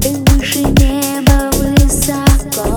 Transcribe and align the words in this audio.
Ты 0.00 0.10
выше 0.26 0.60
неба 0.60 1.50
высоко. 1.56 2.74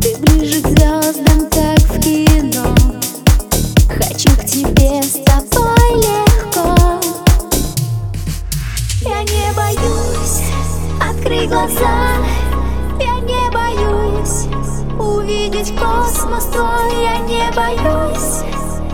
Ты 0.00 0.16
ближе 0.18 0.60
к 0.60 0.68
звездам, 0.68 1.48
как 1.50 1.78
в 1.78 2.00
кино. 2.00 2.74
Хочу 3.88 4.30
к 4.36 4.44
тебе 4.44 5.02
с 5.02 5.22
тобой 5.24 5.94
легко. 5.96 7.00
Я 9.00 9.22
не 9.22 9.52
боюсь. 9.56 10.42
Открыть 11.00 11.48
глаза. 11.48 12.16
Я 13.00 13.20
не 13.20 13.50
боюсь 13.50 14.46
увидеть 14.98 15.72
космос 15.76 16.44
твой. 16.46 17.02
Я 17.02 17.18
не 17.18 17.50
боюсь 17.54 18.44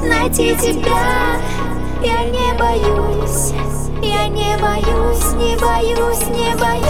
найти 0.02 0.56
тебя. 0.56 1.36
Я 2.02 2.24
не 2.24 2.52
боюсь. 2.58 3.52
Я 4.02 4.26
не 4.26 4.56
боюсь, 4.58 5.32
не 5.34 5.56
боюсь, 5.56 6.26
не 6.28 6.56
боюсь. 6.56 6.81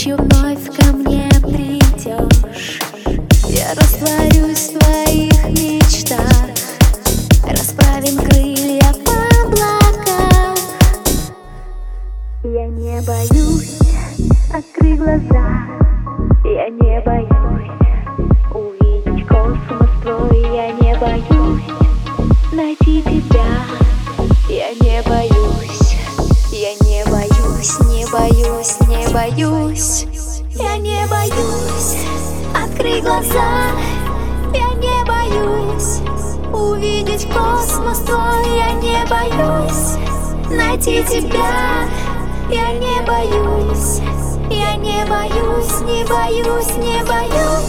Ночью 0.00 0.16
вновь 0.16 0.64
ко 0.76 0.92
мне 0.96 1.28
придешь. 1.42 2.80
Я 3.48 3.74
растворюсь 3.74 4.70
в 4.70 4.78
твоих 4.78 5.48
мечтах. 5.48 6.24
Расправим 7.46 8.16
крылья 8.16 8.92
в 8.92 9.44
облаках 9.44 10.58
Я 12.44 12.66
не 12.68 13.00
боюсь 13.02 13.78
открыть 14.54 14.98
глаза. 14.98 15.66
Я 16.44 16.68
не 16.70 17.00
боюсь 17.02 17.70
увидеть 18.54 19.26
космос 19.26 19.90
твой. 20.02 20.40
Я 20.54 20.72
не 20.72 20.96
боюсь 20.98 21.64
найти 22.52 23.02
тебя. 23.02 23.44
Я 24.48 24.70
не 24.80 25.02
боюсь, 25.02 25.69
боюсь, 27.60 27.78
не 27.80 28.06
боюсь, 28.06 28.76
не 28.88 29.12
боюсь. 29.12 30.06
Я 30.54 30.76
не 30.78 31.06
боюсь. 31.08 32.06
Открыть 32.54 33.04
глаза. 33.04 33.72
Я 34.54 34.72
не 34.76 35.04
боюсь. 35.04 36.00
Увидеть 36.52 37.26
космос 37.26 37.98
твой. 38.00 38.56
Я 38.56 38.72
не 38.72 39.04
боюсь. 39.06 39.98
Найти 40.50 41.04
тебя. 41.04 41.86
Я 42.50 42.72
не 42.72 43.00
боюсь, 43.06 44.00
я 44.50 44.74
не 44.74 45.04
боюсь, 45.08 45.80
не 45.82 46.04
боюсь, 46.04 46.76
не 46.78 47.04
боюсь 47.04 47.59